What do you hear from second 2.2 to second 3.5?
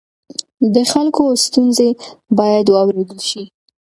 باید واورېدل شي.